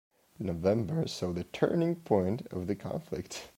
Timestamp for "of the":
2.49-2.73